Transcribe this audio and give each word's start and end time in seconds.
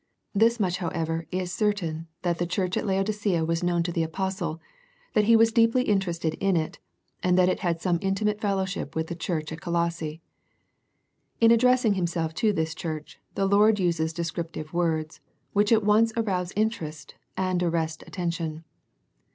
This 0.33 0.59
much 0.59 0.77
however, 0.77 1.27
is 1.31 1.53
certain 1.53 2.07
that 2.23 2.39
the 2.39 2.47
church 2.47 2.75
at 2.75 2.87
Laodicea 2.87 3.45
was 3.45 3.61
known 3.63 3.83
to 3.83 3.91
the 3.91 4.01
apostle, 4.01 4.59
that 5.13 5.25
he 5.25 5.35
was 5.35 5.51
deeply 5.51 5.83
interested 5.83 6.33
in 6.39 6.57
it, 6.57 6.79
and 7.21 7.37
that 7.37 7.49
it 7.49 7.59
had 7.59 7.79
some 7.79 7.99
intimate 8.01 8.41
fellowship 8.41 8.95
with 8.95 9.09
the 9.09 9.15
church 9.15 9.51
at 9.51 9.61
Colosse. 9.61 10.17
In 11.39 11.51
addressing 11.51 11.93
Himself 11.93 12.33
to 12.33 12.51
this 12.51 12.73
church, 12.73 13.19
the 13.35 13.45
Lord 13.45 13.79
uses 13.79 14.11
descriptive 14.11 14.73
words, 14.73 15.19
which 15.53 15.71
at 15.71 15.83
once 15.83 16.11
arouse 16.17 16.51
interest, 16.55 17.13
and 17.37 17.61
arrest 17.61 18.03
attention. 18.07 18.63